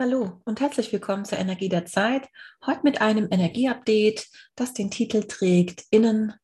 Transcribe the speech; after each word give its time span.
Hallo 0.00 0.40
und 0.44 0.60
herzlich 0.60 0.92
willkommen 0.92 1.24
zur 1.24 1.38
Energie 1.38 1.68
der 1.68 1.84
Zeit. 1.84 2.28
Heute 2.64 2.82
mit 2.84 3.00
einem 3.00 3.26
Energieupdate, 3.32 4.28
das 4.54 4.72
den 4.72 4.92
Titel 4.92 5.24
trägt 5.24 5.86
Innen 5.90 6.34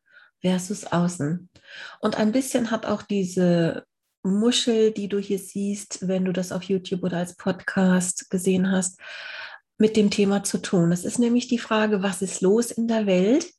versus 0.41 0.87
Außen. 0.87 1.49
Und 2.01 2.19
ein 2.19 2.33
bisschen 2.33 2.73
hat 2.73 2.85
auch 2.85 3.03
diese 3.03 3.85
Muschel, 4.25 4.91
die 4.91 5.09
du 5.09 5.21
hier 5.21 5.39
siehst, 5.39 6.09
wenn 6.09 6.25
du 6.25 6.33
das 6.33 6.51
auf 6.51 6.65
YouTube 6.65 7.05
oder 7.05 7.19
als 7.19 7.37
Podcast 7.37 8.29
gesehen 8.29 8.73
hast, 8.73 8.99
mit 9.79 9.97
dem 9.97 10.11
Thema 10.11 10.43
zu 10.43 10.59
tun. 10.59 10.91
Es 10.91 11.05
ist 11.05 11.21
nämlich 11.21 11.47
die 11.47 11.59
Frage, 11.59 12.03
was 12.03 12.23
ist 12.23 12.41
los 12.41 12.73
in 12.73 12.89
der 12.89 13.07
Welt? 13.07 13.53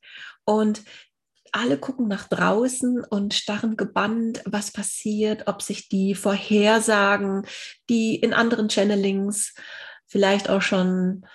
Und 0.44 0.82
alle 1.52 1.78
gucken 1.78 2.06
nach 2.06 2.28
draußen 2.28 3.02
und 3.02 3.32
starren 3.32 3.78
gebannt, 3.78 4.42
was 4.44 4.72
passiert, 4.72 5.44
ob 5.46 5.62
sich 5.62 5.88
die 5.88 6.14
Vorhersagen, 6.14 7.46
die 7.88 8.16
in 8.16 8.34
anderen 8.34 8.68
Channelings 8.68 9.54
vielleicht 10.06 10.48
auch 10.48 10.62
schon 10.62 11.26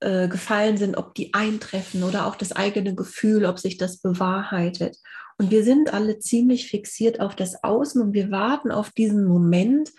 äh, 0.00 0.28
gefallen 0.28 0.76
sind, 0.76 0.96
ob 0.96 1.14
die 1.14 1.34
eintreffen 1.34 2.04
oder 2.04 2.26
auch 2.26 2.36
das 2.36 2.52
eigene 2.52 2.94
Gefühl, 2.94 3.44
ob 3.44 3.58
sich 3.58 3.76
das 3.76 3.98
bewahrheitet. 3.98 4.96
Und 5.38 5.50
wir 5.50 5.64
sind 5.64 5.92
alle 5.92 6.18
ziemlich 6.18 6.68
fixiert 6.68 7.20
auf 7.20 7.36
das 7.36 7.62
Außen 7.62 8.02
und 8.02 8.12
wir 8.12 8.30
warten 8.30 8.70
auf 8.70 8.90
diesen 8.90 9.24
Moment, 9.24 9.90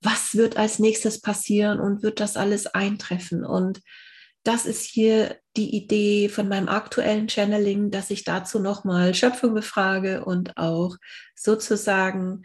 was 0.00 0.34
wird 0.34 0.56
als 0.56 0.78
nächstes 0.78 1.20
passieren 1.20 1.80
und 1.80 2.02
wird 2.02 2.20
das 2.20 2.36
alles 2.36 2.66
eintreffen. 2.66 3.44
Und 3.44 3.80
das 4.44 4.66
ist 4.66 4.82
hier 4.82 5.36
die 5.56 5.74
Idee 5.74 6.28
von 6.28 6.48
meinem 6.48 6.68
aktuellen 6.68 7.28
Channeling, 7.28 7.90
dass 7.90 8.10
ich 8.10 8.24
dazu 8.24 8.58
nochmal 8.58 9.14
Schöpfung 9.14 9.54
befrage 9.54 10.24
und 10.24 10.56
auch 10.56 10.96
sozusagen 11.34 12.44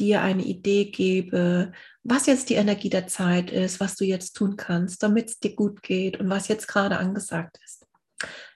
dir 0.00 0.22
eine 0.22 0.42
Idee 0.42 0.86
gebe, 0.86 1.72
was 2.02 2.26
jetzt 2.26 2.48
die 2.48 2.54
Energie 2.54 2.90
der 2.90 3.06
Zeit 3.06 3.50
ist, 3.50 3.78
was 3.78 3.96
du 3.96 4.04
jetzt 4.04 4.32
tun 4.32 4.56
kannst, 4.56 5.02
damit 5.02 5.28
es 5.28 5.38
dir 5.38 5.54
gut 5.54 5.82
geht 5.82 6.18
und 6.18 6.30
was 6.30 6.48
jetzt 6.48 6.66
gerade 6.66 6.96
angesagt 6.96 7.58
ist. 7.64 7.86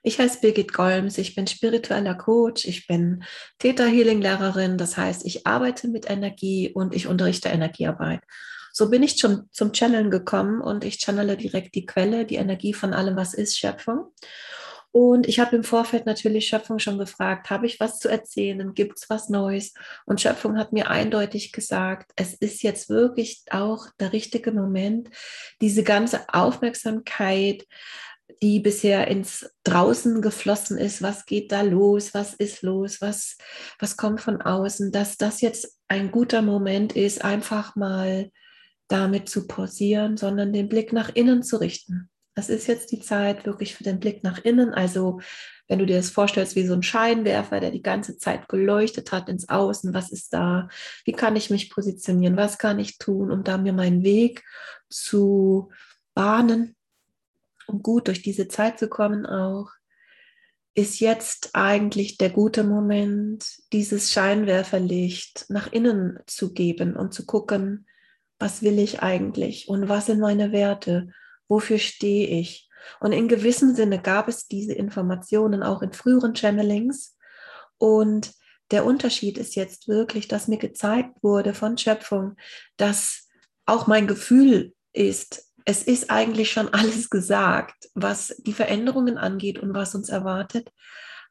Ich 0.03 0.19
heiße 0.19 0.41
Birgit 0.41 0.73
Golms, 0.73 1.17
ich 1.17 1.33
bin 1.35 1.47
spiritueller 1.47 2.15
Coach, 2.15 2.65
ich 2.65 2.87
bin 2.87 3.23
Theta 3.59 3.85
Healing 3.85 4.21
Lehrerin, 4.21 4.77
das 4.77 4.97
heißt, 4.97 5.25
ich 5.25 5.47
arbeite 5.47 5.87
mit 5.87 6.09
Energie 6.09 6.71
und 6.71 6.93
ich 6.93 7.07
unterrichte 7.07 7.49
Energiearbeit. 7.49 8.21
So 8.71 8.89
bin 8.89 9.03
ich 9.03 9.17
schon 9.17 9.47
zum 9.51 9.71
Channeln 9.71 10.11
gekommen 10.11 10.61
und 10.61 10.83
ich 10.83 10.97
channele 10.97 11.37
direkt 11.37 11.75
die 11.75 11.85
Quelle, 11.85 12.25
die 12.25 12.35
Energie 12.35 12.73
von 12.73 12.93
allem, 12.93 13.15
was 13.15 13.33
ist 13.33 13.57
Schöpfung. 13.57 14.11
Und 14.95 15.27
ich 15.27 15.39
habe 15.39 15.57
im 15.57 15.65
Vorfeld 15.65 16.05
natürlich 16.05 16.47
Schöpfung 16.47 16.79
schon 16.79 16.97
gefragt, 16.97 17.49
habe 17.49 17.65
ich 17.65 17.81
was 17.81 17.99
zu 17.99 18.07
erzählen, 18.07 18.73
gibt 18.73 18.97
es 18.97 19.09
was 19.09 19.27
Neues? 19.27 19.73
Und 20.05 20.21
Schöpfung 20.21 20.57
hat 20.57 20.71
mir 20.71 20.89
eindeutig 20.89 21.51
gesagt, 21.51 22.13
es 22.15 22.33
ist 22.33 22.63
jetzt 22.63 22.87
wirklich 22.87 23.43
auch 23.51 23.87
der 23.99 24.13
richtige 24.13 24.53
Moment, 24.53 25.09
diese 25.59 25.83
ganze 25.83 26.21
Aufmerksamkeit, 26.33 27.67
die 28.41 28.61
bisher 28.61 29.09
ins 29.09 29.53
Draußen 29.65 30.21
geflossen 30.21 30.77
ist, 30.77 31.01
was 31.01 31.25
geht 31.25 31.51
da 31.51 31.61
los, 31.61 32.13
was 32.13 32.33
ist 32.33 32.61
los, 32.61 33.01
was, 33.01 33.35
was 33.79 33.97
kommt 33.97 34.21
von 34.21 34.41
außen, 34.41 34.93
dass 34.93 35.17
das 35.17 35.41
jetzt 35.41 35.77
ein 35.89 36.09
guter 36.09 36.41
Moment 36.41 36.93
ist, 36.93 37.21
einfach 37.21 37.75
mal 37.75 38.31
damit 38.87 39.27
zu 39.27 39.45
pausieren, 39.45 40.15
sondern 40.15 40.53
den 40.53 40.69
Blick 40.69 40.93
nach 40.93 41.13
innen 41.13 41.43
zu 41.43 41.57
richten. 41.57 42.09
Es 42.35 42.49
ist 42.49 42.67
jetzt 42.67 42.91
die 42.91 42.99
Zeit 42.99 43.45
wirklich 43.45 43.75
für 43.75 43.85
den 43.85 43.99
Blick 43.99 44.23
nach 44.23 44.43
innen. 44.43 44.73
Also 44.73 45.21
wenn 45.67 45.79
du 45.79 45.85
dir 45.85 45.95
das 45.95 46.09
vorstellst 46.09 46.55
wie 46.55 46.67
so 46.67 46.73
ein 46.73 46.83
Scheinwerfer, 46.83 47.61
der 47.61 47.71
die 47.71 47.81
ganze 47.81 48.17
Zeit 48.17 48.49
geleuchtet 48.49 49.11
hat 49.13 49.29
ins 49.29 49.47
Außen, 49.47 49.93
was 49.93 50.11
ist 50.11 50.33
da? 50.33 50.67
Wie 51.05 51.13
kann 51.13 51.37
ich 51.37 51.49
mich 51.49 51.69
positionieren? 51.69 52.35
Was 52.35 52.57
kann 52.57 52.77
ich 52.77 52.97
tun, 52.97 53.31
um 53.31 53.43
da 53.43 53.57
mir 53.57 53.73
meinen 53.73 54.03
Weg 54.03 54.43
zu 54.89 55.71
bahnen, 56.13 56.75
um 57.67 57.81
gut 57.81 58.09
durch 58.09 58.21
diese 58.21 58.49
Zeit 58.49 58.79
zu 58.79 58.89
kommen 58.89 59.25
auch? 59.25 59.71
Ist 60.75 60.99
jetzt 60.99 61.51
eigentlich 61.53 62.17
der 62.17 62.31
gute 62.31 62.65
Moment, 62.65 63.45
dieses 63.71 64.11
Scheinwerferlicht 64.11 65.45
nach 65.47 65.71
innen 65.71 66.19
zu 66.27 66.53
geben 66.53 66.97
und 66.97 67.13
zu 67.13 67.25
gucken, 67.25 67.87
was 68.39 68.61
will 68.61 68.77
ich 68.77 69.01
eigentlich 69.01 69.69
und 69.69 69.87
was 69.87 70.07
sind 70.07 70.19
meine 70.19 70.51
Werte 70.51 71.13
wofür 71.47 71.77
stehe 71.77 72.27
ich? 72.27 72.69
Und 72.99 73.11
in 73.11 73.27
gewissem 73.27 73.75
Sinne 73.75 74.01
gab 74.01 74.27
es 74.27 74.47
diese 74.47 74.73
Informationen 74.73 75.63
auch 75.63 75.81
in 75.81 75.93
früheren 75.93 76.33
Channelings. 76.33 77.17
Und 77.77 78.31
der 78.71 78.85
Unterschied 78.85 79.37
ist 79.37 79.55
jetzt 79.55 79.87
wirklich, 79.87 80.27
dass 80.27 80.47
mir 80.47 80.57
gezeigt 80.57 81.21
wurde 81.21 81.53
von 81.53 81.77
Schöpfung, 81.77 82.35
dass 82.77 83.27
auch 83.65 83.87
mein 83.87 84.07
Gefühl 84.07 84.73
ist, 84.93 85.51
es 85.65 85.83
ist 85.83 86.09
eigentlich 86.11 86.51
schon 86.51 86.69
alles 86.73 87.09
gesagt, 87.09 87.89
was 87.93 88.35
die 88.39 88.53
Veränderungen 88.53 89.17
angeht 89.17 89.59
und 89.59 89.73
was 89.73 89.95
uns 89.95 90.09
erwartet. 90.09 90.69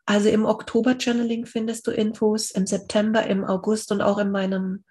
Also 0.07 0.29
im 0.29 0.45
Oktober-Channeling 0.45 1.47
findest 1.47 1.87
du 1.87 1.91
Infos, 1.91 2.51
im 2.51 2.67
September, 2.67 3.25
im 3.27 3.45
August 3.45 3.91
und 3.91 4.03
auch 4.03 4.19
in 4.19 4.31
meinem 4.31 4.85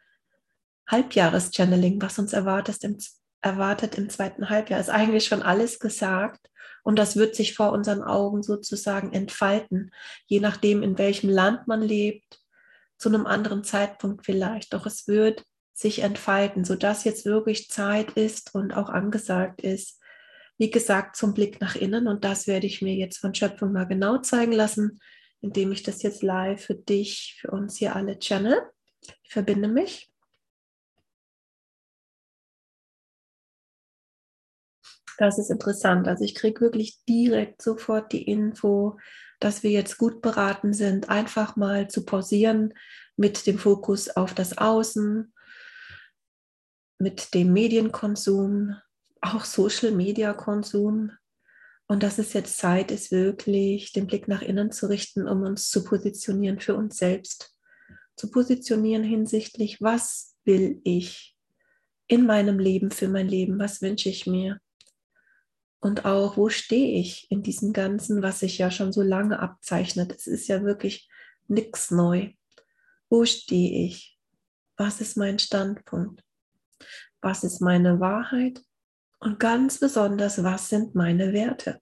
Halbjahres-Channeling, 0.90 2.02
was 2.02 2.18
uns 2.18 2.34
erwartet 2.34 2.84
im 2.84 2.98
erwartet 3.44 3.96
im 3.98 4.10
zweiten 4.10 4.50
Halbjahr, 4.50 4.80
ist 4.80 4.90
eigentlich 4.90 5.26
schon 5.26 5.44
alles 5.44 5.80
gesagt. 5.80 6.50
Und 6.84 6.98
das 6.98 7.16
wird 7.16 7.36
sich 7.36 7.56
vor 7.56 7.72
unseren 7.72 8.02
Augen 8.02 8.44
sozusagen 8.44 9.14
entfalten, 9.14 9.92
je 10.26 10.40
nachdem, 10.40 10.84
in 10.84 10.98
welchem 10.98 11.30
Land 11.30 11.68
man 11.68 11.82
lebt, 11.82 12.42
zu 12.98 13.10
einem 13.10 13.26
anderen 13.26 13.64
Zeitpunkt 13.64 14.26
vielleicht. 14.26 14.74
Doch 14.74 14.86
es 14.86 15.08
wird 15.08 15.44
sich 15.74 16.00
entfalten, 16.00 16.66
sodass 16.66 17.04
jetzt 17.04 17.26
wirklich 17.26 17.70
Zeit 17.70 18.12
ist 18.12 18.54
und 18.54 18.74
auch 18.74 18.90
angesagt 18.90 19.62
ist, 19.62 20.00
wie 20.58 20.70
gesagt, 20.72 21.16
zum 21.16 21.34
Blick 21.34 21.60
nach 21.62 21.76
innen. 21.76 22.08
Und 22.08 22.24
das 22.24 22.48
werde 22.48 22.68
ich 22.68 22.82
mir 22.82 22.96
jetzt 22.96 23.18
von 23.18 23.34
Schöpfung 23.34 23.72
mal 23.72 23.88
genau 23.88 24.20
zeigen 24.20 24.52
lassen, 24.52 25.00
indem 25.42 25.72
ich 25.72 25.84
das 25.84 26.04
jetzt 26.04 26.22
live 26.22 26.64
für 26.64 26.76
dich, 26.76 27.38
für 27.42 27.52
uns 27.52 27.78
hier 27.78 27.96
alle 27.96 28.20
channel. 28.20 28.62
Ich 29.24 29.32
verbinde 29.32 29.68
mich. 29.68 30.13
Das 35.18 35.38
ist 35.38 35.52
interessant. 35.52 36.08
Also 36.08 36.24
ich 36.24 36.36
kriege 36.36 36.62
wirklich 36.62 37.00
direkt 37.08 37.62
sofort 37.62 38.12
die 38.12 38.24
Info, 38.24 38.98
dass 39.40 39.64
wir 39.64 39.72
jetzt 39.72 39.98
gut 39.98 40.22
beraten 40.22 40.74
sind, 40.74 41.10
einfach 41.10 41.56
mal 41.56 41.90
zu 41.90 42.06
pausieren 42.06 42.74
mit 43.16 43.46
dem 43.46 43.60
Fokus 43.60 44.10
auf 44.10 44.34
das 44.34 44.58
Außen, 44.58 45.34
mit 46.98 47.34
dem 47.34 47.54
Medienkonsum, 47.54 48.76
auch 49.22 49.46
Social-Media-Konsum. 49.46 51.12
Und 51.88 52.02
dass 52.02 52.18
es 52.18 52.34
jetzt 52.34 52.58
Zeit 52.58 52.92
ist, 52.92 53.12
wirklich 53.12 53.92
den 53.92 54.08
Blick 54.08 54.28
nach 54.28 54.42
innen 54.42 54.72
zu 54.72 54.88
richten, 54.88 55.28
um 55.28 55.44
uns 55.44 55.70
zu 55.70 55.84
positionieren 55.84 56.60
für 56.60 56.76
uns 56.76 56.98
selbst. 56.98 57.56
Zu 58.16 58.32
positionieren 58.32 59.04
hinsichtlich, 59.04 59.82
was 59.82 60.36
will 60.46 60.80
ich 60.84 61.36
in 62.08 62.26
meinem 62.26 62.60
Leben, 62.60 62.90
für 62.90 63.10
mein 63.10 63.28
Leben, 63.28 63.60
was 63.60 63.82
wünsche 63.82 64.10
ich 64.10 64.26
mir 64.26 64.60
und 65.84 66.06
auch, 66.06 66.38
wo 66.38 66.48
stehe 66.48 66.98
ich 66.98 67.30
in 67.30 67.44
diesem 67.44 67.74
Ganzen, 67.74 68.24
was 68.24 68.40
sich 68.40 68.58
ja 68.58 68.72
schon 68.72 68.94
so 68.94 69.02
lange 69.02 69.40
abzeichnet. 69.40 70.14
Es 70.16 70.28
ist 70.28 70.48
ja 70.48 70.64
wirklich 70.64 71.10
nichts 71.50 71.92
neu. 71.92 72.32
Wo 73.10 73.26
stehe 73.26 73.86
ich? 73.86 74.18
Was 74.78 75.02
ist 75.02 75.18
mein 75.18 75.40
Standpunkt? 75.40 76.24
Was 77.20 77.44
ist 77.44 77.60
meine 77.60 78.00
Wahrheit? 78.00 78.64
Und 79.20 79.42
ganz 79.42 79.78
besonders, 79.78 80.42
was 80.42 80.70
sind 80.70 80.96
meine 80.96 81.34
Werte? 81.34 81.82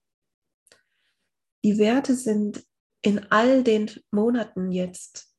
Die 1.63 1.77
Werte 1.77 2.15
sind 2.15 2.65
in 3.03 3.31
all 3.31 3.63
den 3.63 3.91
Monaten 4.09 4.71
jetzt 4.71 5.31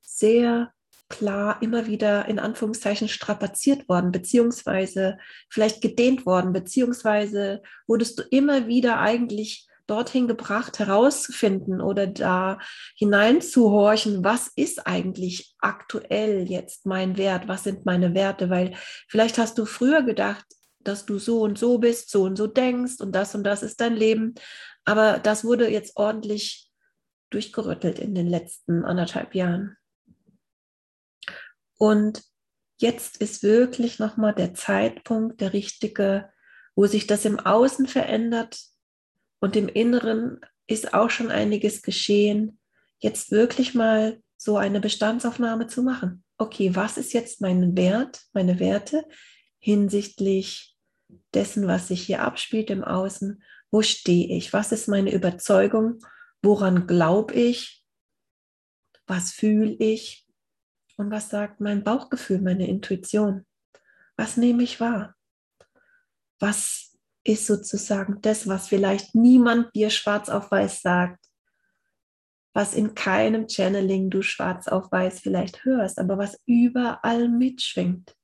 sehr 0.00 0.74
klar 1.12 1.58
immer 1.60 1.86
wieder 1.86 2.26
in 2.26 2.40
Anführungszeichen 2.40 3.08
strapaziert 3.08 3.88
worden, 3.88 4.10
beziehungsweise 4.10 5.18
vielleicht 5.48 5.80
gedehnt 5.82 6.26
worden, 6.26 6.52
beziehungsweise 6.52 7.62
wurdest 7.86 8.18
du 8.18 8.22
immer 8.30 8.66
wieder 8.66 8.98
eigentlich 8.98 9.68
dorthin 9.86 10.26
gebracht, 10.26 10.78
herauszufinden 10.78 11.80
oder 11.80 12.06
da 12.06 12.58
hineinzuhorchen, 12.96 14.24
was 14.24 14.48
ist 14.56 14.86
eigentlich 14.86 15.54
aktuell 15.58 16.48
jetzt 16.48 16.86
mein 16.86 17.18
Wert, 17.18 17.46
was 17.46 17.64
sind 17.64 17.84
meine 17.84 18.14
Werte, 18.14 18.48
weil 18.48 18.74
vielleicht 19.08 19.38
hast 19.38 19.58
du 19.58 19.66
früher 19.66 20.02
gedacht, 20.02 20.46
dass 20.80 21.04
du 21.04 21.18
so 21.18 21.42
und 21.42 21.58
so 21.58 21.78
bist, 21.78 22.10
so 22.10 22.22
und 22.22 22.36
so 22.36 22.46
denkst 22.46 23.00
und 23.00 23.12
das 23.12 23.34
und 23.34 23.44
das 23.44 23.62
ist 23.62 23.80
dein 23.80 23.94
Leben, 23.94 24.34
aber 24.84 25.18
das 25.18 25.44
wurde 25.44 25.68
jetzt 25.70 25.96
ordentlich 25.96 26.70
durchgerüttelt 27.30 27.98
in 27.98 28.14
den 28.14 28.28
letzten 28.28 28.84
anderthalb 28.84 29.34
Jahren. 29.34 29.76
Und 31.78 32.22
jetzt 32.78 33.16
ist 33.18 33.42
wirklich 33.42 33.98
nochmal 33.98 34.34
der 34.34 34.54
Zeitpunkt, 34.54 35.40
der 35.40 35.52
richtige, 35.52 36.30
wo 36.74 36.86
sich 36.86 37.06
das 37.06 37.24
im 37.24 37.38
Außen 37.38 37.86
verändert 37.86 38.60
und 39.40 39.56
im 39.56 39.68
Inneren 39.68 40.40
ist 40.66 40.94
auch 40.94 41.10
schon 41.10 41.30
einiges 41.30 41.82
geschehen. 41.82 42.58
Jetzt 42.98 43.30
wirklich 43.30 43.74
mal 43.74 44.22
so 44.36 44.56
eine 44.56 44.80
Bestandsaufnahme 44.80 45.66
zu 45.66 45.82
machen. 45.82 46.24
Okay, 46.38 46.74
was 46.74 46.96
ist 46.96 47.12
jetzt 47.12 47.40
mein 47.40 47.76
Wert, 47.76 48.22
meine 48.32 48.58
Werte 48.58 49.04
hinsichtlich 49.58 50.76
dessen, 51.34 51.66
was 51.66 51.88
sich 51.88 52.02
hier 52.02 52.22
abspielt 52.22 52.70
im 52.70 52.84
Außen. 52.84 53.42
Wo 53.70 53.82
stehe 53.82 54.36
ich? 54.36 54.52
Was 54.52 54.72
ist 54.72 54.88
meine 54.88 55.12
Überzeugung? 55.12 55.98
Woran 56.42 56.86
glaube 56.86 57.34
ich? 57.34 57.84
Was 59.06 59.32
fühle 59.32 59.72
ich? 59.78 60.26
Und 61.02 61.10
was 61.10 61.30
sagt 61.30 61.60
mein 61.60 61.82
Bauchgefühl, 61.82 62.40
meine 62.40 62.68
Intuition? 62.68 63.44
Was 64.16 64.36
nehme 64.36 64.62
ich 64.62 64.78
wahr? 64.78 65.16
Was 66.38 66.96
ist 67.24 67.48
sozusagen 67.48 68.20
das, 68.20 68.46
was 68.46 68.68
vielleicht 68.68 69.16
niemand 69.16 69.74
dir 69.74 69.90
schwarz 69.90 70.28
auf 70.28 70.52
weiß 70.52 70.80
sagt? 70.80 71.18
Was 72.54 72.74
in 72.74 72.94
keinem 72.94 73.48
Channeling 73.48 74.10
du 74.10 74.22
schwarz 74.22 74.68
auf 74.68 74.92
weiß 74.92 75.18
vielleicht 75.18 75.64
hörst, 75.64 75.98
aber 75.98 76.18
was 76.18 76.40
überall 76.46 77.28
mitschwingt? 77.28 78.16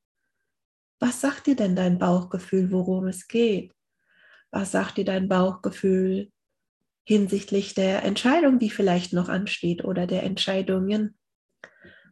Was 1.01 1.21
sagt 1.21 1.49
dir 1.49 1.57
denn 1.57 1.75
dein 1.75 1.99
Bauchgefühl, 1.99 2.71
worum 2.71 3.09
es 3.09 3.27
geht? 3.27 3.75
Was 4.53 4.71
sagt 4.71 4.99
dir 4.99 5.05
dein 5.05 5.29
Bauchgefühl 5.29 6.31
hinsichtlich 7.03 7.75
der 7.75 8.05
Entscheidung, 8.05 8.61
die 8.61 8.71
vielleicht 8.71 9.13
noch 9.15 9.29
ansteht 9.29 9.85
oder 9.85 10.07
der 10.07 10.23
Entscheidungen? 10.23 11.18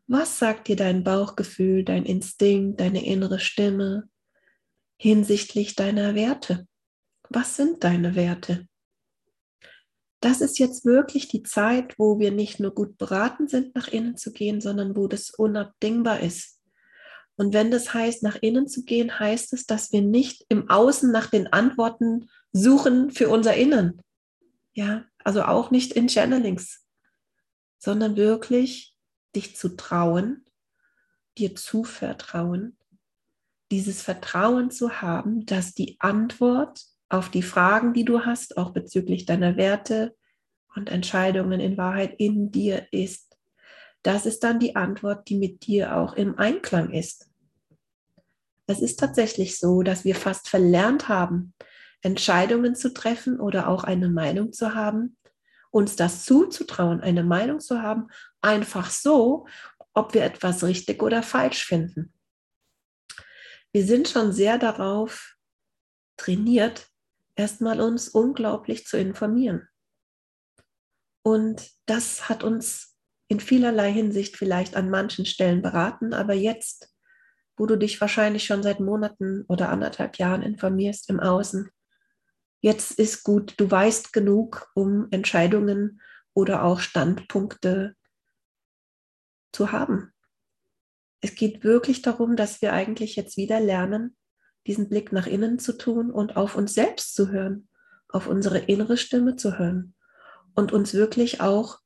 Was 0.07 0.39
sagt 0.39 0.69
dir 0.69 0.77
dein 0.77 1.03
Bauchgefühl, 1.03 1.85
dein 1.85 2.05
Instinkt, 2.05 2.81
deine 2.81 3.05
innere 3.05 3.41
Stimme 3.41 4.09
hinsichtlich 4.99 5.75
deiner 5.75 6.15
Werte? 6.15 6.67
Was 7.29 7.57
sind 7.57 7.83
deine 7.83 8.15
Werte? 8.15 8.69
Das 10.21 10.41
ist 10.41 10.59
jetzt 10.59 10.85
wirklich 10.85 11.29
die 11.29 11.43
Zeit, 11.43 11.99
wo 11.99 12.19
wir 12.19 12.31
nicht 12.31 12.61
nur 12.61 12.73
gut 12.73 12.97
beraten 12.99 13.49
sind, 13.49 13.75
nach 13.75 13.89
innen 13.89 14.17
zu 14.17 14.33
gehen, 14.33 14.61
sondern 14.61 14.97
wo 14.97 15.09
das 15.09 15.31
unabdingbar 15.31 16.21
ist 16.21 16.57
und 17.37 17.53
wenn 17.53 17.71
das 17.71 17.93
heißt, 17.93 18.23
nach 18.23 18.37
innen 18.37 18.67
zu 18.67 18.85
gehen, 18.85 19.19
heißt 19.19 19.53
es, 19.53 19.67
dass 19.67 19.93
wir 19.93 20.03
nicht 20.03 20.47
im 20.49 20.71
Außen 20.71 21.13
nach 21.13 21.31
den 21.31 21.53
Antworten 21.53 22.31
suchen 22.53 23.11
für 23.11 23.29
unser 23.29 23.55
Innen. 23.55 24.01
Ja, 24.73 25.05
also 25.23 25.43
auch 25.43 25.71
nicht 25.71 25.93
in 25.93 26.09
Channelings, 26.09 26.85
sondern 27.79 28.17
wirklich 28.17 28.96
dich 29.37 29.57
zu 29.57 29.77
trauen, 29.77 30.45
dir 31.39 31.55
zu 31.55 31.85
vertrauen, 31.85 32.77
dieses 33.71 34.03
Vertrauen 34.03 34.71
zu 34.71 35.01
haben, 35.01 35.47
dass 35.47 35.75
die 35.75 35.97
Antwort 36.01 36.81
auf 37.09 37.31
die 37.31 37.43
Fragen, 37.43 37.93
die 37.93 38.05
du 38.05 38.25
hast, 38.25 38.57
auch 38.57 38.71
bezüglich 38.71 39.27
deiner 39.27 39.57
Werte 39.57 40.17
und 40.75 40.91
Entscheidungen 40.91 41.61
in 41.61 41.77
Wahrheit 41.77 42.15
in 42.19 42.51
dir 42.51 42.89
ist 42.91 43.27
das 44.07 44.25
ist 44.25 44.45
dann 44.45 44.61
die 44.61 44.77
Antwort, 44.77 45.29
die 45.29 45.35
mit 45.35 45.67
dir 45.67 45.97
auch 45.97 46.15
im 46.15 46.39
Einklang 46.39 46.93
ist. 46.93 47.29
Es 48.69 48.81
ist 48.81 49.01
tatsächlich 49.01 49.59
so, 49.59 49.83
dass 49.83 50.05
wir 50.05 50.15
fast 50.15 50.49
verlernt 50.49 51.09
haben, 51.09 51.55
Entscheidungen 52.03 52.77
zu 52.77 52.95
treffen 52.95 53.41
oder 53.41 53.67
auch 53.67 53.83
eine 53.83 54.09
Meinung 54.09 54.53
zu 54.53 54.77
haben, 54.77 55.17
uns 55.71 55.97
das 55.97 56.25
zuzutrauen, 56.25 57.01
eine 57.01 57.25
Meinung 57.25 57.61
zu 57.61 57.83
haben, 57.83 58.09
einfach 58.41 58.91
so, 58.91 59.47
ob 59.95 60.15
wir 60.15 60.25
etwas 60.25 60.63
richtig 60.63 61.03
oder 61.03 61.23
falsch 61.23 61.65
finden. 61.65 62.13
Wir 63.73 63.85
sind 63.85 64.09
schon 64.09 64.33
sehr 64.33 64.59
darauf 64.59 65.37
trainiert, 66.17 66.89
erstmal 67.35 67.81
uns 67.81 68.09
unglaublich 68.09 68.87
zu 68.87 68.99
informieren. 68.99 69.69
Und 71.23 71.71
das 71.87 72.29
hat 72.29 72.45
uns 72.45 72.97
in 73.29 73.41
vielerlei 73.41 73.93
Hinsicht 73.93 74.37
vielleicht 74.37 74.77
an 74.77 74.91
manchen 74.91 75.27
Stellen 75.27 75.61
beraten, 75.61 76.15
aber 76.15 76.35
jetzt, 76.35 76.95
wo 77.57 77.67
du 77.67 77.77
dich 77.77 78.01
wahrscheinlich 78.01 78.45
schon 78.45 78.63
seit 78.63 78.81
Monaten 78.81 79.45
oder 79.49 79.71
anderthalb 79.71 80.19
Jahren 80.19 80.43
informierst 80.43 81.11
im 81.11 81.21
Außen, 81.21 81.71
jetzt 82.67 82.99
ist 82.99 83.23
gut, 83.23 83.55
du 83.59 83.71
weißt 83.71 84.13
genug, 84.13 84.69
um 84.75 85.07
Entscheidungen 85.13 86.01
oder 86.35 86.65
auch 86.65 86.81
Standpunkte 86.81 87.95
zu 89.53 89.71
haben. 89.71 90.13
Es 91.21 91.37
geht 91.37 91.63
wirklich 91.63 92.03
darum, 92.03 92.35
dass 92.35 92.61
wir 92.63 92.73
eigentlich 92.73 93.15
jetzt 93.15 93.37
wieder 93.37 93.61
lernen, 93.61 94.17
diesen 94.67 94.89
Blick 94.89 95.13
nach 95.13 95.29
innen 95.29 95.61
zu 95.61 95.79
tun 95.79 96.11
und 96.11 96.37
auf 96.37 96.57
uns 96.57 96.75
selbst 96.75 97.15
zu 97.15 97.31
hören, 97.31 97.69
auf 98.09 98.27
unsere 98.27 98.59
innere 98.59 98.97
Stimme 98.97 99.37
zu 99.37 99.61
hören 99.61 99.95
und 100.57 100.73
uns 100.73 100.93
wirklich 100.93 101.41
auch 101.41 101.79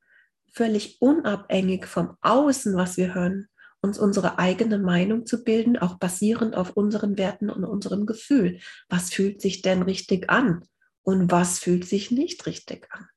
völlig 0.51 0.99
unabhängig 0.99 1.85
vom 1.85 2.17
Außen, 2.21 2.75
was 2.75 2.97
wir 2.97 3.13
hören, 3.13 3.47
uns 3.81 3.99
unsere 3.99 4.39
eigene 4.39 4.79
Meinung 4.79 5.27
zu 5.27 5.43
bilden, 5.43 5.77
auch 5.77 5.99
basierend 5.99 6.55
auf 6.57 6.71
unseren 6.75 7.19
Werten 7.19 7.51
und 7.51 7.65
unserem 7.65 8.07
Gefühl. 8.07 8.59
Was 8.89 9.11
fühlt 9.11 9.41
sich 9.41 9.61
denn 9.61 9.83
richtig 9.83 10.27
an 10.31 10.65
und 11.03 11.31
was 11.31 11.59
fühlt 11.59 11.85
sich 11.85 12.11
nicht 12.11 12.45
richtig 12.45 12.87
an? 12.91 13.07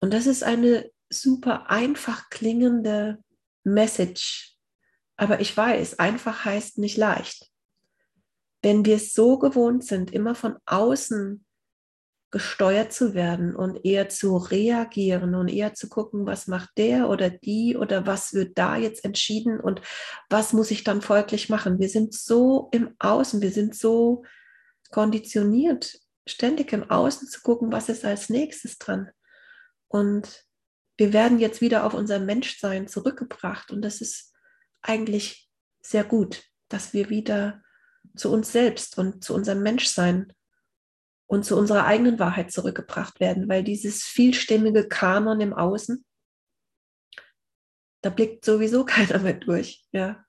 Und 0.00 0.12
das 0.12 0.26
ist 0.26 0.42
eine 0.42 0.90
super 1.10 1.70
einfach 1.70 2.30
klingende 2.30 3.22
Message. 3.64 4.56
Aber 5.16 5.40
ich 5.40 5.56
weiß, 5.56 5.98
einfach 5.98 6.44
heißt 6.44 6.78
nicht 6.78 6.96
leicht. 6.96 7.50
Wenn 8.62 8.84
wir 8.84 8.96
es 8.96 9.12
so 9.12 9.38
gewohnt 9.38 9.84
sind, 9.84 10.12
immer 10.12 10.34
von 10.34 10.56
außen 10.66 11.44
gesteuert 12.32 12.94
zu 12.94 13.12
werden 13.12 13.54
und 13.54 13.84
eher 13.84 14.08
zu 14.08 14.38
reagieren 14.38 15.34
und 15.34 15.48
eher 15.48 15.74
zu 15.74 15.88
gucken, 15.88 16.24
was 16.24 16.46
macht 16.46 16.70
der 16.78 17.10
oder 17.10 17.28
die 17.28 17.76
oder 17.76 18.06
was 18.06 18.32
wird 18.32 18.56
da 18.56 18.76
jetzt 18.76 19.04
entschieden 19.04 19.60
und 19.60 19.82
was 20.30 20.54
muss 20.54 20.70
ich 20.70 20.82
dann 20.82 21.02
folglich 21.02 21.50
machen. 21.50 21.78
Wir 21.78 21.90
sind 21.90 22.14
so 22.14 22.70
im 22.72 22.94
Außen, 22.98 23.42
wir 23.42 23.50
sind 23.50 23.76
so 23.76 24.24
konditioniert, 24.90 26.00
ständig 26.26 26.72
im 26.72 26.90
Außen 26.90 27.28
zu 27.28 27.40
gucken, 27.40 27.72
was 27.72 27.88
ist 27.88 28.04
als 28.04 28.28
nächstes 28.28 28.78
dran. 28.78 29.10
Und 29.88 30.44
wir 30.96 31.12
werden 31.12 31.38
jetzt 31.38 31.60
wieder 31.60 31.84
auf 31.84 31.94
unser 31.94 32.18
Menschsein 32.18 32.86
zurückgebracht 32.86 33.70
und 33.70 33.82
das 33.82 34.00
ist 34.00 34.34
eigentlich 34.82 35.50
sehr 35.80 36.04
gut, 36.04 36.44
dass 36.68 36.92
wir 36.92 37.10
wieder 37.10 37.62
zu 38.16 38.32
uns 38.32 38.52
selbst 38.52 38.98
und 38.98 39.24
zu 39.24 39.34
unserem 39.34 39.62
Menschsein 39.62 40.32
und 41.26 41.44
zu 41.44 41.56
unserer 41.56 41.86
eigenen 41.86 42.18
Wahrheit 42.18 42.52
zurückgebracht 42.52 43.20
werden, 43.20 43.48
weil 43.48 43.64
dieses 43.64 44.02
vielstimmige 44.02 44.86
Kanon 44.86 45.40
im 45.40 45.54
Außen, 45.54 46.04
da 48.02 48.10
blickt 48.10 48.44
sowieso 48.44 48.84
keiner 48.86 49.18
mehr 49.18 49.34
durch, 49.34 49.84
ja. 49.92 50.24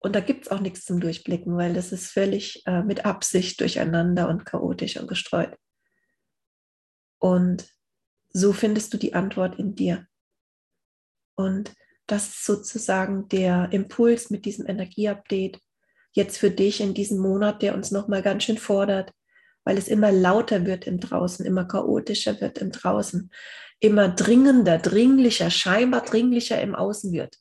Und 0.00 0.14
da 0.14 0.20
gibt 0.20 0.46
es 0.46 0.50
auch 0.50 0.60
nichts 0.60 0.84
zum 0.84 1.00
Durchblicken, 1.00 1.56
weil 1.56 1.74
das 1.74 1.92
ist 1.92 2.10
völlig 2.10 2.64
äh, 2.66 2.82
mit 2.82 3.04
Absicht 3.04 3.60
durcheinander 3.60 4.28
und 4.28 4.44
chaotisch 4.44 4.96
und 4.96 5.08
gestreut. 5.08 5.56
Und 7.18 7.68
so 8.30 8.52
findest 8.52 8.94
du 8.94 8.98
die 8.98 9.14
Antwort 9.14 9.58
in 9.58 9.74
dir. 9.74 10.06
Und 11.34 11.74
das 12.06 12.28
ist 12.28 12.44
sozusagen 12.44 13.28
der 13.28 13.68
Impuls 13.72 14.30
mit 14.30 14.44
diesem 14.44 14.66
Energieupdate 14.66 15.60
jetzt 16.12 16.38
für 16.38 16.50
dich 16.50 16.80
in 16.80 16.94
diesem 16.94 17.18
Monat, 17.18 17.62
der 17.62 17.74
uns 17.74 17.90
nochmal 17.90 18.22
ganz 18.22 18.44
schön 18.44 18.58
fordert, 18.58 19.12
weil 19.64 19.76
es 19.76 19.88
immer 19.88 20.10
lauter 20.10 20.64
wird 20.64 20.86
im 20.86 21.00
Draußen, 21.00 21.44
immer 21.44 21.66
chaotischer 21.66 22.40
wird 22.40 22.58
im 22.58 22.72
Draußen, 22.72 23.30
immer 23.80 24.08
dringender, 24.08 24.78
dringlicher, 24.78 25.50
scheinbar 25.50 26.02
dringlicher 26.02 26.60
im 26.60 26.74
Außen 26.74 27.12
wird. 27.12 27.36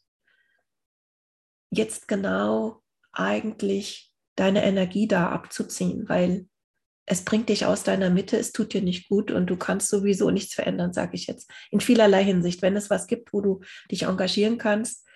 Jetzt 1.70 2.08
genau 2.08 2.82
eigentlich 3.12 4.14
deine 4.36 4.64
Energie 4.64 5.08
da 5.08 5.30
abzuziehen, 5.30 6.08
weil 6.08 6.48
es 7.06 7.24
bringt 7.24 7.50
dich 7.50 7.66
aus 7.66 7.84
deiner 7.84 8.10
Mitte, 8.10 8.38
es 8.38 8.52
tut 8.52 8.74
dir 8.74 8.82
nicht 8.82 9.08
gut 9.08 9.32
und 9.32 9.48
du 9.50 9.56
kannst 9.56 9.90
sowieso 9.90 10.30
nichts 10.30 10.54
verändern, 10.54 10.94
sage 10.94 11.16
ich 11.16 11.28
jetzt. 11.28 11.50
In 11.72 11.80
vielerlei 11.80 12.24
Hinsicht. 12.24 12.62
Wenn 12.62 12.76
es 12.76 12.90
was 12.90 13.08
gibt, 13.08 13.32
wo 13.32 13.42
du 13.42 13.62
dich 13.90 14.04
engagieren 14.04 14.58
kannst, 14.58 15.08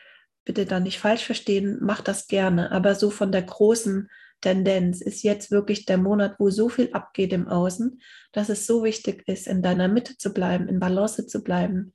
bitte 0.46 0.66
dann 0.66 0.84
nicht 0.84 1.00
falsch 1.00 1.26
verstehen, 1.26 1.78
mach 1.82 2.02
das 2.02 2.28
gerne. 2.28 2.72
Aber 2.72 2.96
so 2.96 3.10
von 3.10 3.32
der 3.34 3.44
großen 3.44 4.10
Tendenz 4.40 5.02
ist 5.02 5.22
jetzt 5.22 5.52
wirklich 5.52 5.86
der 5.86 5.98
Monat, 5.98 6.36
wo 6.40 6.50
so 6.50 6.70
viel 6.70 6.92
abgeht 6.94 7.34
im 7.34 7.48
Außen, 7.48 8.02
dass 8.32 8.50
es 8.50 8.66
so 8.66 8.84
wichtig 8.84 9.28
ist, 9.28 9.46
in 9.46 9.62
deiner 9.62 9.90
Mitte 9.90 10.18
zu 10.18 10.34
bleiben, 10.34 10.68
in 10.70 10.80
Balance 10.80 11.28
zu 11.28 11.44
bleiben 11.44 11.94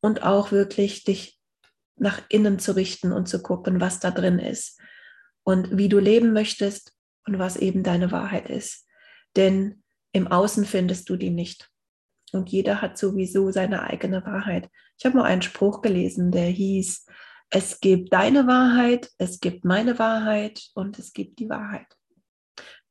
und 0.00 0.22
auch 0.22 0.52
wirklich 0.52 1.04
dich 1.04 1.40
nach 1.96 2.22
innen 2.28 2.58
zu 2.58 2.76
richten 2.76 3.12
und 3.12 3.28
zu 3.28 3.42
gucken, 3.42 3.80
was 3.80 4.00
da 4.00 4.10
drin 4.10 4.38
ist 4.38 4.80
und 5.44 5.76
wie 5.76 5.88
du 5.88 5.98
leben 5.98 6.32
möchtest 6.32 6.92
und 7.26 7.38
was 7.38 7.56
eben 7.56 7.82
deine 7.82 8.10
Wahrheit 8.10 8.48
ist. 8.48 8.86
Denn 9.36 9.82
im 10.12 10.26
Außen 10.28 10.64
findest 10.64 11.08
du 11.08 11.16
die 11.16 11.30
nicht. 11.30 11.70
Und 12.32 12.50
jeder 12.50 12.82
hat 12.82 12.98
sowieso 12.98 13.50
seine 13.50 13.82
eigene 13.82 14.24
Wahrheit. 14.24 14.68
Ich 14.98 15.04
habe 15.04 15.16
mal 15.16 15.24
einen 15.24 15.42
Spruch 15.42 15.82
gelesen, 15.82 16.30
der 16.30 16.46
hieß, 16.46 17.06
es 17.50 17.80
gibt 17.80 18.12
deine 18.12 18.46
Wahrheit, 18.46 19.10
es 19.18 19.38
gibt 19.38 19.64
meine 19.64 19.98
Wahrheit 19.98 20.70
und 20.74 20.98
es 20.98 21.12
gibt 21.12 21.38
die 21.38 21.48
Wahrheit. 21.48 21.86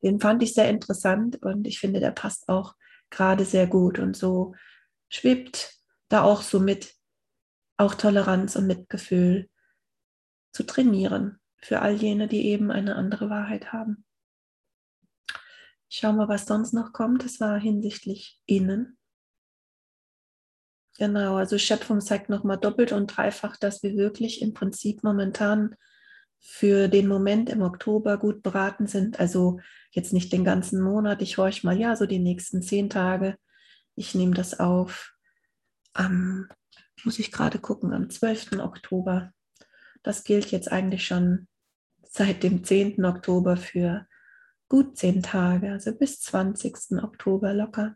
Den 0.01 0.19
fand 0.19 0.43
ich 0.43 0.53
sehr 0.53 0.69
interessant 0.69 1.41
und 1.41 1.67
ich 1.67 1.79
finde, 1.79 1.99
der 1.99 2.11
passt 2.11 2.47
auch 2.49 2.75
gerade 3.09 3.45
sehr 3.45 3.67
gut 3.67 3.99
und 3.99 4.15
so 4.15 4.53
schwebt 5.09 5.73
da 6.09 6.23
auch 6.23 6.41
so 6.41 6.59
mit, 6.59 6.93
auch 7.77 7.95
Toleranz 7.95 8.55
und 8.55 8.67
Mitgefühl 8.67 9.49
zu 10.51 10.63
trainieren 10.63 11.39
für 11.57 11.81
all 11.81 11.93
jene, 11.93 12.27
die 12.27 12.47
eben 12.47 12.71
eine 12.71 12.95
andere 12.95 13.29
Wahrheit 13.29 13.73
haben. 13.73 14.05
Schauen 15.89 16.17
wir, 16.17 16.27
was 16.27 16.45
sonst 16.45 16.73
noch 16.73 16.91
kommt. 16.91 17.23
Das 17.23 17.39
war 17.39 17.59
hinsichtlich 17.59 18.39
innen. 18.45 18.97
Genau, 20.97 21.35
also 21.37 21.57
Schöpfung 21.57 22.01
zeigt 22.01 22.29
nochmal 22.29 22.57
doppelt 22.57 22.91
und 22.91 23.07
dreifach, 23.07 23.57
dass 23.57 23.81
wir 23.81 23.95
wirklich 23.95 24.41
im 24.41 24.53
Prinzip 24.53 25.03
momentan 25.03 25.75
für 26.39 26.87
den 26.87 27.07
Moment 27.07 27.49
im 27.49 27.61
Oktober 27.61 28.17
gut 28.17 28.43
beraten 28.43 28.85
sind. 28.85 29.19
Also 29.19 29.59
jetzt 29.91 30.13
nicht 30.13 30.33
den 30.33 30.43
ganzen 30.43 30.81
Monat. 30.81 31.21
Ich 31.21 31.37
horche 31.37 31.65
mal, 31.65 31.77
ja, 31.77 31.95
so 31.95 32.05
die 32.05 32.19
nächsten 32.19 32.61
zehn 32.61 32.89
Tage. 32.89 33.37
Ich 33.95 34.13
nehme 34.13 34.33
das 34.33 34.59
auf 34.59 35.13
am, 35.93 36.49
muss 37.05 37.19
ich 37.19 37.31
gerade 37.31 37.59
gucken, 37.59 37.93
am 37.93 38.09
12. 38.09 38.59
Oktober. 38.59 39.33
Das 40.03 40.23
gilt 40.23 40.51
jetzt 40.51 40.71
eigentlich 40.71 41.05
schon 41.05 41.47
seit 42.03 42.43
dem 42.43 42.63
10. 42.63 43.03
Oktober 43.05 43.57
für 43.57 44.07
gut 44.69 44.97
zehn 44.97 45.21
Tage, 45.21 45.71
also 45.71 45.93
bis 45.93 46.19
20. 46.21 47.03
Oktober 47.03 47.53
locker. 47.53 47.95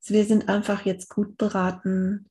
Also 0.00 0.14
wir 0.14 0.24
sind 0.24 0.48
einfach 0.48 0.84
jetzt 0.84 1.08
gut 1.08 1.36
beraten, 1.36 2.30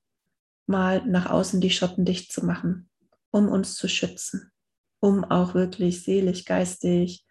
mal 0.67 1.05
nach 1.05 1.29
außen 1.29 1.61
die 1.61 1.69
Schotten 1.69 2.05
dicht 2.05 2.31
zu 2.31 2.45
machen, 2.45 2.89
um 3.31 3.49
uns 3.49 3.75
zu 3.75 3.87
schützen, 3.87 4.51
um 4.99 5.23
auch 5.23 5.53
wirklich 5.53 6.03
seelisch, 6.03 6.45
geistig 6.45 7.25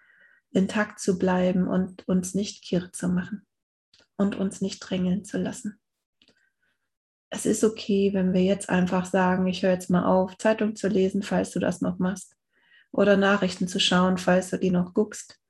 intakt 0.50 1.00
zu 1.00 1.18
bleiben 1.18 1.66
und 1.66 2.06
uns 2.06 2.34
nicht 2.34 2.62
kirr 2.62 2.92
zu 2.92 3.08
machen 3.08 3.44
und 4.16 4.36
uns 4.36 4.60
nicht 4.60 4.80
drängeln 4.80 5.24
zu 5.24 5.38
lassen. 5.38 5.80
Es 7.34 7.46
ist 7.46 7.64
okay, 7.64 8.12
wenn 8.12 8.32
wir 8.32 8.42
jetzt 8.42 8.68
einfach 8.68 9.06
sagen, 9.06 9.48
ich 9.48 9.64
höre 9.64 9.72
jetzt 9.72 9.90
mal 9.90 10.04
auf, 10.04 10.38
Zeitung 10.38 10.76
zu 10.76 10.86
lesen, 10.86 11.24
falls 11.24 11.50
du 11.50 11.58
das 11.58 11.80
noch 11.80 11.98
machst, 11.98 12.36
oder 12.92 13.16
Nachrichten 13.16 13.66
zu 13.66 13.80
schauen, 13.80 14.18
falls 14.18 14.50
du 14.50 14.56
die 14.56 14.70
noch 14.70 14.94
guckst, 14.94 15.40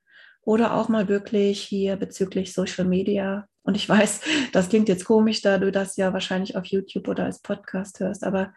oder 0.41 0.73
auch 0.73 0.89
mal 0.89 1.07
wirklich 1.07 1.61
hier 1.61 1.95
bezüglich 1.95 2.53
Social 2.53 2.85
Media 2.85 3.47
und 3.61 3.75
ich 3.75 3.87
weiß, 3.89 4.21
das 4.51 4.69
klingt 4.69 4.89
jetzt 4.89 5.05
komisch, 5.05 5.43
da 5.43 5.59
du 5.59 5.71
das 5.71 5.95
ja 5.95 6.11
wahrscheinlich 6.11 6.57
auf 6.57 6.65
YouTube 6.65 7.07
oder 7.07 7.25
als 7.25 7.39
Podcast 7.43 7.99
hörst, 7.99 8.23
aber 8.23 8.51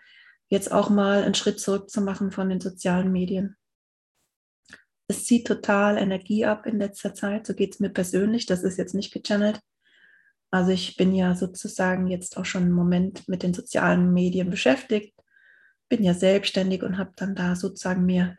jetzt 0.49 0.73
auch 0.73 0.89
mal 0.89 1.23
einen 1.23 1.35
Schritt 1.35 1.61
zurück 1.61 1.91
zu 1.91 2.01
machen 2.01 2.31
von 2.31 2.49
den 2.49 2.63
sozialen 2.63 3.13
Medien. 3.13 3.59
Es 5.07 5.27
zieht 5.27 5.47
total 5.47 5.99
Energie 5.99 6.47
ab 6.47 6.65
in 6.65 6.79
letzter 6.79 7.13
Zeit, 7.13 7.47
so 7.47 7.53
geht 7.53 7.75
es 7.75 7.81
mir 7.81 7.91
persönlich, 7.91 8.47
das 8.47 8.63
ist 8.63 8.79
jetzt 8.79 8.95
nicht 8.95 9.13
gechannelt. 9.13 9.61
Also 10.51 10.71
ich 10.71 10.97
bin 10.97 11.15
ja 11.15 11.35
sozusagen 11.35 12.07
jetzt 12.07 12.37
auch 12.37 12.45
schon 12.45 12.63
einen 12.63 12.73
Moment 12.73 13.29
mit 13.29 13.43
den 13.43 13.53
sozialen 13.53 14.13
Medien 14.13 14.51
beschäftigt, 14.51 15.15
bin 15.89 16.03
ja 16.03 16.15
selbstständig 16.15 16.83
und 16.83 16.99
habe 16.99 17.13
dann 17.17 17.35
da 17.35 17.55
sozusagen 17.55 18.05
mir 18.07 18.37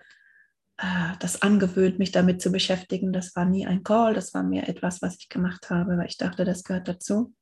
äh, 0.77 1.13
das 1.19 1.41
angewöhnt, 1.41 1.99
mich 1.99 2.11
damit 2.11 2.41
zu 2.41 2.51
beschäftigen. 2.51 3.13
Das 3.13 3.35
war 3.35 3.45
nie 3.45 3.67
ein 3.67 3.83
Call, 3.83 4.13
das 4.13 4.33
war 4.33 4.43
mehr 4.43 4.67
etwas, 4.67 5.01
was 5.01 5.17
ich 5.19 5.29
gemacht 5.29 5.69
habe, 5.69 5.97
weil 5.97 6.07
ich 6.07 6.17
dachte, 6.17 6.45
das 6.45 6.63
gehört 6.63 6.87
dazu. 6.87 7.33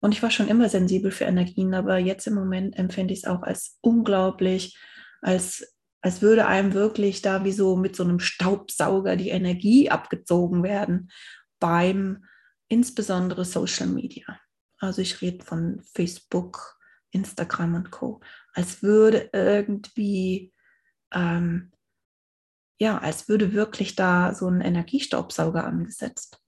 Und 0.00 0.12
ich 0.12 0.22
war 0.22 0.30
schon 0.30 0.48
immer 0.48 0.68
sensibel 0.68 1.10
für 1.10 1.24
Energien, 1.24 1.74
aber 1.74 1.98
jetzt 1.98 2.26
im 2.26 2.34
Moment 2.34 2.78
empfinde 2.78 3.14
ich 3.14 3.20
es 3.20 3.28
auch 3.28 3.42
als 3.42 3.78
unglaublich, 3.80 4.78
als, 5.22 5.74
als 6.02 6.22
würde 6.22 6.46
einem 6.46 6.72
wirklich 6.74 7.22
da 7.22 7.44
wie 7.44 7.52
so 7.52 7.76
mit 7.76 7.96
so 7.96 8.04
einem 8.04 8.20
Staubsauger 8.20 9.16
die 9.16 9.30
Energie 9.30 9.90
abgezogen 9.90 10.62
werden 10.62 11.10
beim 11.58 12.24
insbesondere 12.68 13.44
Social 13.44 13.88
Media. 13.88 14.38
Also 14.78 15.02
ich 15.02 15.20
rede 15.20 15.44
von 15.44 15.82
Facebook, 15.94 16.78
Instagram 17.10 17.74
und 17.74 17.90
Co. 17.90 18.20
Als 18.52 18.82
würde 18.82 19.30
irgendwie 19.32 20.52
ähm, 21.12 21.72
ja, 22.80 22.98
als 22.98 23.28
würde 23.28 23.52
wirklich 23.52 23.96
da 23.96 24.34
so 24.34 24.48
ein 24.48 24.60
Energiestaubsauger 24.60 25.64
angesetzt. 25.64 26.40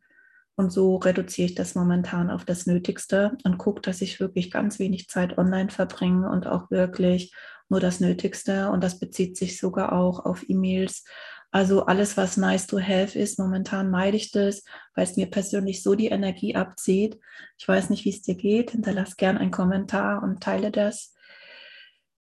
Und 0.54 0.70
so 0.70 0.96
reduziere 0.96 1.46
ich 1.46 1.54
das 1.54 1.74
momentan 1.74 2.30
auf 2.30 2.44
das 2.44 2.66
Nötigste 2.66 3.36
und 3.44 3.58
gucke, 3.58 3.80
dass 3.80 4.02
ich 4.02 4.20
wirklich 4.20 4.50
ganz 4.50 4.78
wenig 4.78 5.08
Zeit 5.08 5.38
online 5.38 5.70
verbringe 5.70 6.30
und 6.30 6.46
auch 6.46 6.70
wirklich 6.70 7.34
nur 7.68 7.80
das 7.80 8.00
Nötigste. 8.00 8.70
Und 8.70 8.84
das 8.84 9.00
bezieht 9.00 9.36
sich 9.36 9.58
sogar 9.58 9.92
auch 9.92 10.24
auf 10.24 10.48
E-Mails. 10.48 11.04
Also 11.52 11.84
alles, 11.86 12.16
was 12.16 12.36
nice 12.36 12.66
to 12.66 12.78
have 12.78 13.18
ist, 13.18 13.38
momentan 13.38 13.90
meide 13.90 14.16
ich 14.16 14.30
das, 14.30 14.62
weil 14.94 15.04
es 15.04 15.16
mir 15.16 15.26
persönlich 15.26 15.82
so 15.82 15.96
die 15.96 16.06
Energie 16.06 16.54
abzieht. 16.54 17.18
Ich 17.58 17.66
weiß 17.66 17.90
nicht, 17.90 18.04
wie 18.04 18.10
es 18.10 18.22
dir 18.22 18.36
geht. 18.36 18.70
Hinterlass 18.70 19.16
gern 19.16 19.36
einen 19.36 19.50
Kommentar 19.50 20.22
und 20.22 20.40
teile 20.40 20.70
das. 20.70 21.12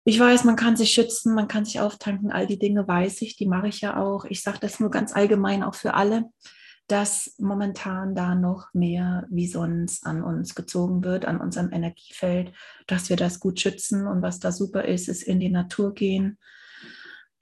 Ich 0.04 0.20
weiß, 0.20 0.44
man 0.44 0.54
kann 0.54 0.76
sich 0.76 0.92
schützen, 0.92 1.34
man 1.34 1.48
kann 1.48 1.64
sich 1.64 1.80
auftanken, 1.80 2.30
all 2.30 2.46
die 2.46 2.60
Dinge 2.60 2.86
weiß 2.86 3.22
ich, 3.22 3.34
die 3.34 3.46
mache 3.46 3.66
ich 3.66 3.80
ja 3.80 3.96
auch. 4.00 4.24
Ich 4.24 4.40
sage 4.40 4.58
das 4.60 4.78
nur 4.78 4.92
ganz 4.92 5.12
allgemein 5.12 5.64
auch 5.64 5.74
für 5.74 5.94
alle, 5.94 6.26
dass 6.86 7.34
momentan 7.38 8.14
da 8.14 8.36
noch 8.36 8.72
mehr 8.72 9.26
wie 9.28 9.48
sonst 9.48 10.06
an 10.06 10.22
uns 10.22 10.54
gezogen 10.54 11.02
wird, 11.02 11.24
an 11.24 11.40
unserem 11.40 11.72
Energiefeld, 11.72 12.52
dass 12.86 13.10
wir 13.10 13.16
das 13.16 13.40
gut 13.40 13.58
schützen 13.58 14.06
und 14.06 14.22
was 14.22 14.38
da 14.38 14.52
super 14.52 14.84
ist, 14.84 15.08
ist 15.08 15.24
in 15.24 15.40
die 15.40 15.50
Natur 15.50 15.92
gehen. 15.92 16.38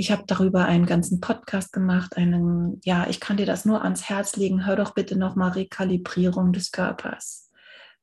Ich 0.04 0.12
habe 0.12 0.25
darüber 0.26 0.66
einen 0.66 0.84
ganzen 0.84 1.23
Podcast 1.23 1.73
gemacht, 1.73 2.18
einen, 2.18 2.78
ja, 2.84 3.06
ich 3.08 3.20
kann 3.20 3.38
dir 3.38 3.46
das 3.46 3.64
nur 3.64 3.82
ans 3.82 4.11
Herz 4.11 4.37
legen. 4.37 4.66
Hör 4.66 4.76
doch 4.76 4.92
bitte 4.92 5.16
nochmal 5.16 5.52
Rekalibrierung 5.52 6.52
des 6.52 6.73
Körpers 6.73 7.44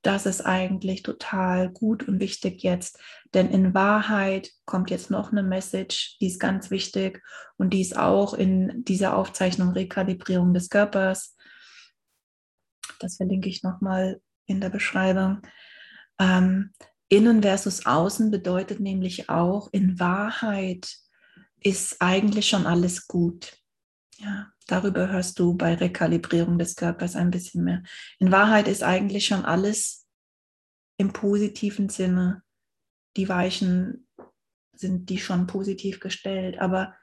das 0.02 0.26
ist 0.26 0.42
eigentlich 0.42 1.04
total 1.04 1.70
gut 1.70 2.08
und 2.08 2.20
wichtig 2.20 2.64
jetzt. 2.64 3.00
Denn 3.34 3.50
in 3.50 3.74
Wahrheit 3.74 4.52
kommt 4.66 4.90
jetzt 4.90 5.12
noch 5.12 5.32
eine 5.32 5.44
Message, 5.44 6.18
die 6.20 6.28
ist 6.28 6.40
ganz 6.40 6.72
wichtig 6.72 7.22
und 7.58 7.72
die 7.72 7.82
ist 7.82 7.98
auch 7.98 8.34
in 8.34 8.84
dieser 8.84 9.16
Aufzeichnung 9.16 9.70
Rekalibrierung 9.70 10.54
des 10.54 10.70
Körpers. 10.70 11.36
Das 13.00 13.18
verlinke 13.18 13.50
ich 13.50 13.64
nochmal 13.64 14.22
in 14.48 14.60
der 14.60 14.70
Beschreibung. 14.70 15.42
Ähm, 16.20 16.74
innen 17.10 17.44
versus 17.44 17.86
außen 17.86 18.32
bedeutet 18.32 18.80
nämlich 18.80 19.30
auch, 19.30 19.70
in 19.72 20.00
Wahrheit 20.00 20.98
ist 21.62 22.02
eigentlich 22.02 22.50
schon 22.50 22.66
alles 22.66 23.08
gut. 23.08 23.58
Ja, 24.18 24.52
darüber 24.68 25.10
hörst 25.10 25.40
du 25.40 25.56
bei 25.56 25.74
Rekalibrierung 25.76 26.60
des 26.60 26.76
Körpers 26.76 27.16
ein 27.16 27.32
bisschen 27.32 27.64
mehr. 27.64 27.84
In 28.20 28.32
Wahrheit 28.32 28.68
ist 28.68 28.84
eigentlich 28.84 29.26
schon 29.26 29.46
alles 29.46 30.06
im 30.98 31.14
positiven 31.14 31.90
Sinne. 31.90 32.44
Die 33.18 33.30
Weichen 33.30 34.08
sind 34.76 35.10
die 35.10 35.18
schon 35.18 35.48
positiv 35.48 36.00
gestellt, 36.00 36.60
aber 36.60 36.96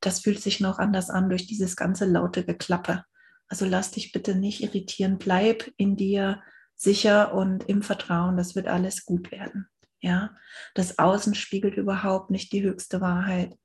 das 0.00 0.20
fühlt 0.20 0.40
sich 0.40 0.60
noch 0.60 0.78
anders 0.78 1.10
an 1.10 1.28
durch 1.28 1.46
dieses 1.46 1.76
ganze 1.76 2.06
laute 2.06 2.44
Geklappe. 2.44 3.04
Also 3.48 3.66
lass 3.66 3.90
dich 3.90 4.12
bitte 4.12 4.34
nicht 4.34 4.62
irritieren, 4.62 5.18
bleib 5.18 5.70
in 5.76 5.96
dir 5.96 6.42
sicher 6.74 7.34
und 7.34 7.68
im 7.68 7.82
Vertrauen, 7.82 8.36
das 8.36 8.54
wird 8.54 8.66
alles 8.66 9.04
gut 9.04 9.30
werden. 9.30 9.68
Ja, 10.02 10.36
das 10.74 10.98
Außen 10.98 11.34
spiegelt 11.36 11.76
überhaupt 11.76 12.30
nicht 12.30 12.52
die 12.52 12.62
höchste 12.62 13.00
Wahrheit. 13.00 13.56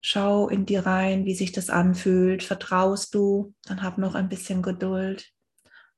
Schau 0.00 0.48
in 0.48 0.64
dir 0.64 0.86
rein, 0.86 1.26
wie 1.26 1.34
sich 1.34 1.52
das 1.52 1.68
anfühlt. 1.68 2.42
Vertraust 2.42 3.14
du, 3.14 3.54
dann 3.64 3.82
hab 3.82 3.98
noch 3.98 4.14
ein 4.14 4.30
bisschen 4.30 4.62
Geduld 4.62 5.30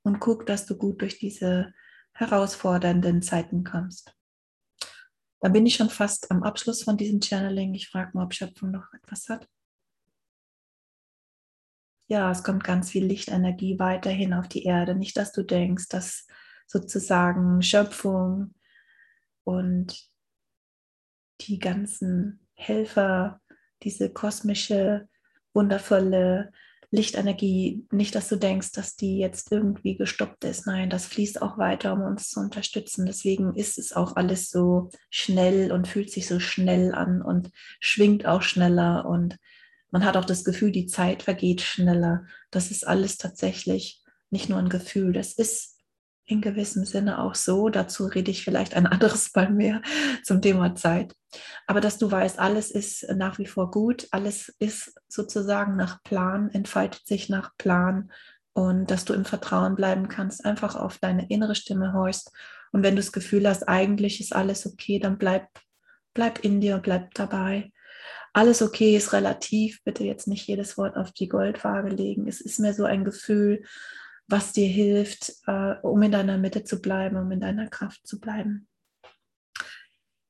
und 0.03 0.19
guck, 0.19 0.45
dass 0.45 0.67
du 0.67 0.77
gut 0.77 1.03
durch 1.03 1.19
diese 1.19 1.73
herausfordernden 2.15 3.23
Zeiten 3.23 3.63
kommst. 3.63 4.13
Da 5.41 5.49
bin 5.49 5.67
ich 5.67 5.77
schon 5.77 5.89
fast 5.89 6.29
am 6.33 6.43
Abschluss 6.43 6.83
von 6.83 6.97
diesem 6.97 7.23
Channeling. 7.23 7.75
Ich 7.75 7.89
frage 7.89 8.11
mal, 8.15 8.25
ob 8.25 8.35
Schöpfung 8.35 8.73
noch 8.73 8.93
etwas 8.93 9.29
hat. 9.29 9.49
Ja, 12.09 12.29
es 12.33 12.43
kommt 12.43 12.65
ganz 12.65 12.91
viel 12.91 13.05
Lichtenergie 13.05 13.79
weiterhin 13.79 14.35
auf 14.35 14.49
die 14.49 14.65
Erde. 14.65 14.97
Nicht, 14.97 15.17
dass 15.17 15.31
du 15.31 15.45
denkst, 15.45 15.87
dass 15.89 16.27
sozusagen 16.67 17.63
Schöpfung 17.63 18.55
und 19.45 20.09
die 21.43 21.59
ganzen 21.59 22.47
Helfer 22.55 23.41
diese 23.83 24.11
kosmische, 24.11 25.09
wundervolle 25.55 26.53
Lichtenergie, 26.93 27.87
nicht, 27.93 28.15
dass 28.17 28.29
du 28.29 28.37
denkst, 28.37 28.73
dass 28.73 28.97
die 28.97 29.19
jetzt 29.19 29.53
irgendwie 29.53 29.97
gestoppt 29.97 30.45
ist. 30.45 30.67
Nein, 30.67 30.91
das 30.91 31.07
fließt 31.07 31.41
auch 31.41 31.57
weiter, 31.57 31.93
um 31.93 32.03
uns 32.03 32.31
zu 32.31 32.41
unterstützen. 32.41 33.07
Deswegen 33.07 33.55
ist 33.55 33.79
es 33.79 33.93
auch 33.93 34.17
alles 34.17 34.51
so 34.51 34.91
schnell 35.09 35.71
und 35.71 35.87
fühlt 35.87 36.11
sich 36.11 36.27
so 36.27 36.41
schnell 36.41 36.93
an 36.93 37.23
und 37.23 37.51
schwingt 37.79 38.27
auch 38.27 38.43
schneller 38.43 39.07
und 39.07 39.39
man 39.93 40.05
hat 40.05 40.17
auch 40.17 40.25
das 40.25 40.45
Gefühl, 40.45 40.73
die 40.73 40.87
Zeit 40.87 41.23
vergeht 41.23 41.63
schneller. 41.63 42.25
Das 42.51 42.71
ist 42.71 42.87
alles 42.87 43.19
tatsächlich 43.19 44.03
nicht 44.31 44.49
nur 44.49 44.59
ein 44.59 44.69
Gefühl, 44.69 45.13
das 45.13 45.33
ist 45.33 45.70
in 46.31 46.41
gewissem 46.41 46.85
Sinne 46.85 47.21
auch 47.21 47.35
so. 47.35 47.69
Dazu 47.69 48.07
rede 48.07 48.31
ich 48.31 48.45
vielleicht 48.45 48.75
ein 48.75 48.87
anderes 48.87 49.35
Mal 49.35 49.51
mehr 49.51 49.83
zum 50.23 50.41
Thema 50.41 50.75
Zeit. 50.75 51.15
Aber 51.67 51.81
dass 51.81 51.99
du 51.99 52.11
weißt, 52.11 52.39
alles 52.39 52.71
ist 52.71 53.07
nach 53.15 53.39
wie 53.39 53.47
vor 53.47 53.71
gut, 53.71 54.09
alles 54.11 54.55
ist 54.59 54.95
sozusagen 55.09 55.77
nach 55.77 56.03
Plan, 56.03 56.51
entfaltet 56.51 57.07
sich 57.07 57.29
nach 57.29 57.57
Plan 57.57 58.11
und 58.53 58.91
dass 58.91 59.05
du 59.05 59.15
im 59.15 59.25
Vertrauen 59.25 59.77
bleiben 59.77 60.09
kannst, 60.09 60.45
einfach 60.45 60.75
auf 60.75 60.99
deine 60.99 61.29
innere 61.29 61.55
Stimme 61.55 61.93
horchst. 61.93 62.33
Und 62.73 62.83
wenn 62.83 62.97
du 62.97 63.03
das 63.03 63.13
Gefühl 63.13 63.49
hast, 63.49 63.69
eigentlich 63.69 64.21
ist 64.21 64.35
alles 64.35 64.67
okay, 64.67 64.99
dann 64.99 65.19
bleib, 65.19 65.49
bleib 66.15 66.45
in 66.45 66.61
dir, 66.61 66.79
bleib 66.79 67.15
dabei. 67.15 67.73
alles 68.33 68.63
okay 68.63 68.97
ist 68.97 69.13
relativ. 69.13 69.83
Bitte 69.85 70.05
jetzt 70.05 70.29
nicht 70.29 70.47
jedes 70.47 70.79
Wort 70.79 70.97
auf 70.97 71.13
die 71.13 71.29
Goldwaage 71.29 71.89
legen. 71.89 72.29
Es 72.29 72.41
ist 72.41 72.61
mehr 72.61 72.75
so 72.75 72.85
ein 72.85 73.05
Gefühl, 73.05 73.65
was 74.31 74.53
dir 74.53 74.69
hilft, 74.69 75.33
äh, 75.47 75.75
um 75.83 76.01
in 76.03 76.13
deiner 76.13 76.39
Mitte 76.39 76.65
zu 76.65 76.81
bleiben, 76.81 77.17
um 77.17 77.31
in 77.31 77.41
deiner 77.41 77.69
Kraft 77.69 78.07
zu 78.07 78.21
bleiben. 78.21 78.69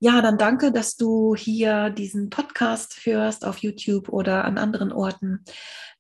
Ja, 0.03 0.23
dann 0.23 0.39
danke, 0.39 0.73
dass 0.73 0.97
du 0.97 1.35
hier 1.35 1.91
diesen 1.91 2.31
Podcast 2.31 3.05
hörst 3.05 3.45
auf 3.45 3.59
YouTube 3.59 4.09
oder 4.09 4.47
an 4.47 4.57
anderen 4.57 4.93
Orten. 4.93 5.45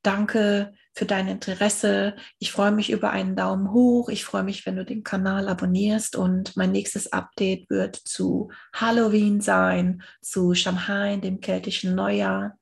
Danke 0.03 0.73
für 0.95 1.05
dein 1.05 1.29
Interesse. 1.29 2.17
Ich 2.39 2.51
freue 2.51 2.73
mich 2.73 2.91
über 2.91 3.11
einen 3.11 3.37
Daumen 3.37 3.73
hoch. 3.73 4.09
Ich 4.09 4.25
freue 4.25 4.43
mich, 4.43 4.65
wenn 4.65 4.77
du 4.77 4.87
den 4.87 5.05
Kanal 5.05 5.49
abonnierst. 5.49 6.17
Und 6.17 6.57
mein 6.57 6.73
nächstes 6.73 7.13
Update 7.13 7.69
wird 7.69 7.97
zu 7.97 8.51
Halloween 8.73 9.43
sein, 9.43 10.03
zu 10.23 10.55
Shanghai, 10.55 11.19
dem 11.19 11.41
keltischen 11.41 11.95
Neujahr. 11.95 12.57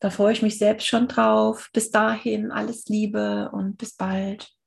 Da 0.00 0.08
freue 0.08 0.32
ich 0.32 0.40
mich 0.40 0.56
selbst 0.56 0.86
schon 0.86 1.06
drauf. 1.06 1.68
Bis 1.74 1.90
dahin 1.90 2.50
alles 2.50 2.86
Liebe 2.86 3.50
und 3.52 3.76
bis 3.76 3.94
bald. 3.94 4.57